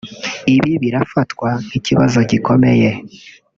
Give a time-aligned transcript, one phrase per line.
[0.55, 2.89] Ibi birafatwa nk’ikibazo gikomeye